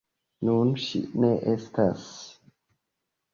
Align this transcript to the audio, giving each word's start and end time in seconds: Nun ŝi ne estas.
Nun 0.47 0.71
ŝi 0.85 1.01
ne 1.25 1.29
estas. 1.53 2.09